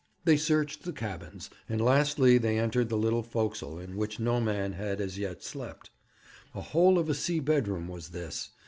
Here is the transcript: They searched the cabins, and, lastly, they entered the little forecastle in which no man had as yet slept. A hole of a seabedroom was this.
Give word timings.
They 0.25 0.35
searched 0.35 0.81
the 0.81 0.93
cabins, 0.93 1.51
and, 1.69 1.79
lastly, 1.79 2.39
they 2.39 2.57
entered 2.57 2.89
the 2.89 2.97
little 2.97 3.21
forecastle 3.21 3.77
in 3.77 3.95
which 3.97 4.19
no 4.19 4.39
man 4.41 4.73
had 4.73 4.99
as 4.99 5.19
yet 5.19 5.43
slept. 5.43 5.91
A 6.55 6.61
hole 6.61 6.97
of 6.97 7.07
a 7.07 7.13
seabedroom 7.13 7.87
was 7.87 8.09
this. 8.09 8.49